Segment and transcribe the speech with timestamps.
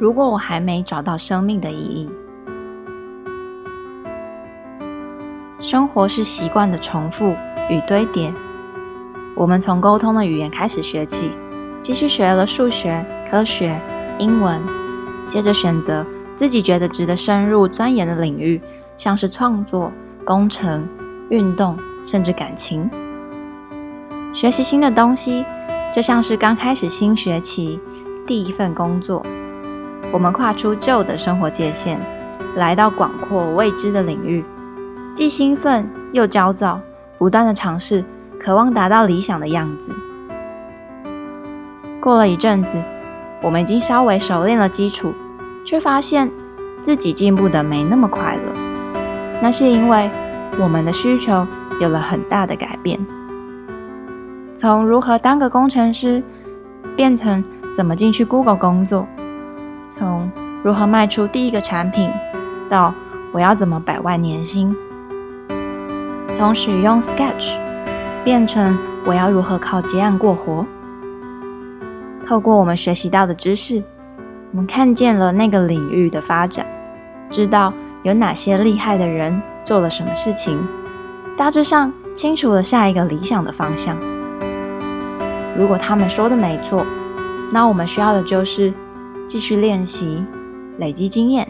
[0.00, 2.10] 如果我还没找到生命的意义，
[5.60, 7.34] 生活是习惯的重复
[7.70, 8.32] 与堆叠。
[9.36, 11.30] 我们从沟通的语言开始学起，
[11.80, 13.80] 继续学了数学、科学、
[14.18, 14.60] 英文，
[15.28, 16.04] 接着选择
[16.34, 18.60] 自己觉得值得深入钻研的领域，
[18.96, 19.92] 像是创作、
[20.24, 20.86] 工程、
[21.30, 22.90] 运动，甚至感情。
[24.32, 25.44] 学习新的东西，
[25.94, 27.78] 就像是刚开始新学期
[28.26, 29.24] 第一份工作，
[30.14, 31.98] 我们跨出旧的生活界限，
[32.54, 34.44] 来到广阔未知的领域，
[35.12, 36.80] 既兴奋又焦躁，
[37.18, 38.04] 不断的尝试。
[38.38, 39.90] 渴望达到理想的样子。
[41.98, 42.80] 过了一阵子，
[43.42, 45.12] 我们已经稍微熟练了基础，
[45.64, 46.30] 却发现
[46.82, 48.52] 自己进步得没那么快了。
[49.42, 50.08] 那是因为
[50.60, 51.44] 我们的需求
[51.80, 53.04] 有了很大的改变，
[54.54, 56.22] 从如何当个工程师，
[56.94, 57.42] 变成
[57.74, 59.06] 怎么进去 Google 工作；
[59.96, 60.28] 从
[60.64, 62.10] 如何卖出第一个产品，
[62.68, 62.92] 到
[63.30, 64.74] 我要怎么百万年薪；
[66.34, 67.56] 从使用 Sketch。
[68.24, 70.66] 变成我要如何靠接案过活？
[72.26, 73.80] 透过我们学习到的知识，
[74.50, 76.66] 我们看见了那个领域的发展，
[77.30, 80.58] 知道有哪些厉害的人做了什么事情，
[81.36, 83.96] 大致上清楚了下一个理想的方向。
[85.56, 86.84] 如果他们说的没错，
[87.52, 88.72] 那我们需要的就是
[89.26, 90.22] 继续练习，
[90.78, 91.46] 累积经验。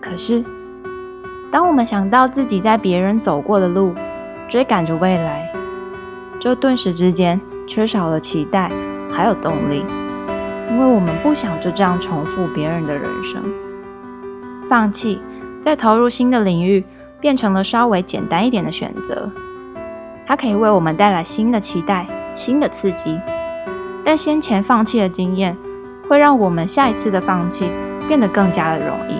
[0.00, 0.44] 可是，
[1.50, 3.94] 当我们想到自己在别人走过的路，
[4.48, 5.52] 追赶着未来，
[6.38, 8.70] 就顿时之间缺少了期待，
[9.10, 9.84] 还有动力，
[10.68, 13.42] 因为我们不想就这样重复别人的人生，
[14.68, 15.20] 放弃，
[15.60, 16.84] 再投入新的领域，
[17.20, 19.30] 变成了稍微简单一点的选择。
[20.26, 23.18] 它可以为我们带来新的期待、新的刺激，
[24.04, 25.56] 但先前放弃的经验，
[26.10, 27.70] 会让我们下一次的放弃
[28.08, 29.16] 变得更加的容易，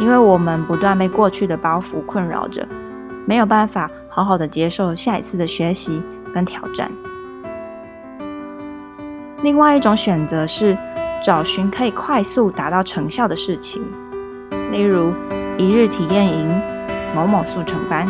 [0.00, 2.64] 因为我们不断被过去的包袱困扰着。
[3.24, 6.00] 没有办法好好的接受下一次的学习
[6.32, 6.88] 跟挑战。
[9.42, 10.78] 另外一种选择是
[11.20, 13.82] 找寻可以快速达到成效的事情，
[14.70, 15.12] 例如
[15.58, 16.62] 一日体验营、
[17.12, 18.06] 某某速成班。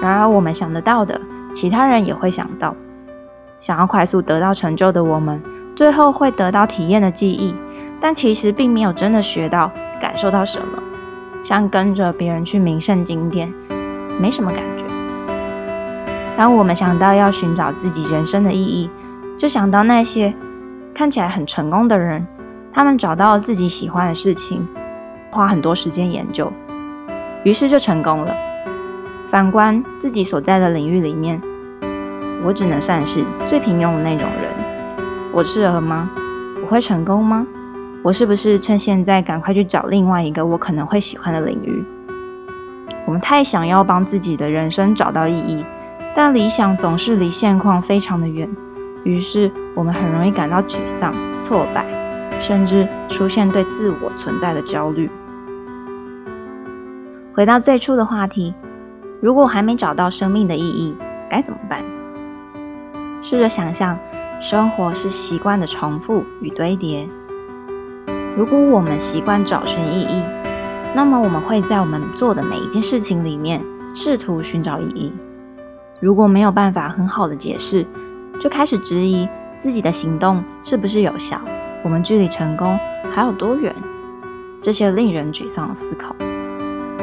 [0.00, 1.20] 然而，我们想得到的，
[1.52, 2.74] 其他人也会想到。
[3.60, 5.38] 想要快速得到成就的我们，
[5.74, 7.54] 最后会得到体验的记忆，
[8.00, 10.82] 但其实并没有真的学到、感受到什么。
[11.42, 13.52] 像跟着别人去名胜景点。
[14.20, 14.84] 没什么感觉。
[16.36, 18.88] 当我们想到要寻找自己人生的意义，
[19.36, 20.32] 就想到那些
[20.94, 22.24] 看起来很成功的人，
[22.72, 24.66] 他们找到了自己喜欢的事情，
[25.30, 26.52] 花很多时间研究，
[27.42, 28.32] 于是就成功了。
[29.28, 31.40] 反观自己所在的领域里面，
[32.44, 34.61] 我只能算是最平庸的那种人。
[35.34, 36.10] 我适合吗？
[36.62, 37.46] 我会成功吗？
[38.02, 41.82] 我是不是趁现在赶快去找另外一个我可能会喜欢的领域？
[43.06, 45.64] 我们太想要帮自己的人生找到意义，
[46.14, 48.46] 但理想总是离现况非常的远，
[49.04, 51.86] 于是我们很容易感到沮丧、挫败，
[52.38, 55.10] 甚至出现对自我存在的焦虑。
[57.34, 58.54] 回到最初的话题，
[59.22, 60.94] 如果还没找到生命的意义，
[61.30, 61.82] 该怎么办？
[63.22, 63.98] 试着想象，
[64.42, 67.08] 生活是习惯的重复与堆叠。
[68.36, 70.20] 如果我们习惯找寻意义，
[70.96, 73.64] 那么我们会在我们做的每一件事情里面
[73.94, 75.12] 试图寻找意义。
[76.00, 77.86] 如果没有办法很好的解释，
[78.40, 79.28] 就开始质疑
[79.60, 81.40] 自己的行动是不是有效，
[81.84, 82.76] 我们距离成功
[83.14, 83.72] 还有多远？
[84.60, 86.16] 这些令人沮丧的思考。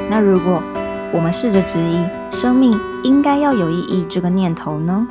[0.09, 0.61] 那如果
[1.13, 5.07] 我们试着质疑生命应该要有意义这个念头呢？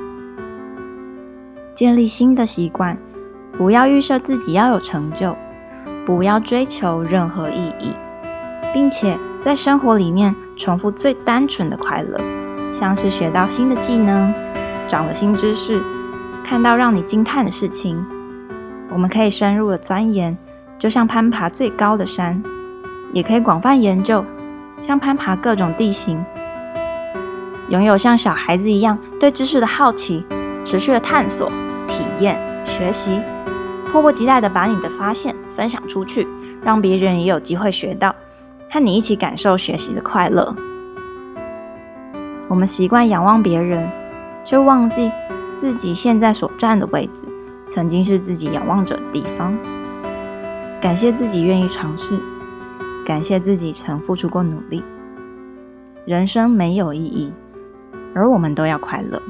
[1.79, 2.99] 建立新的习惯，
[3.57, 5.37] 不要预设自己要有成就，
[6.05, 7.95] 不要追求任何意义。
[8.75, 12.21] 并且在生活里面重复最单纯的快乐，
[12.73, 14.35] 像是学到新的技能、
[14.89, 15.81] 长了新知识、
[16.45, 18.05] 看到让你惊叹的事情。
[18.91, 20.37] 我们可以深入的钻研，
[20.81, 22.43] 就像攀爬最高的山；
[23.13, 24.25] 也可以广泛研究，
[24.81, 26.21] 像攀爬各种地形。
[27.69, 30.27] 拥有像小孩子一样对知识的好奇，
[30.65, 31.49] 持续的探索、
[31.99, 33.21] 体验、学习，
[33.87, 36.27] 迫不及待的把你的发现分享出去，
[36.63, 38.15] 让别人也有机会学到。
[38.71, 40.55] 和你一起感受学习的快乐。
[42.49, 43.91] 我们习惯仰望别人，
[44.45, 45.11] 却忘记
[45.57, 47.23] 自己现在所站的位置，
[47.67, 49.57] 曾经是自己仰望着的地方。
[50.83, 52.21] 感谢自己愿意尝试，
[53.07, 54.85] 感谢自己曾付出过努力。
[56.05, 57.33] 人生没有意义，
[58.15, 59.21] 而我们都要快乐。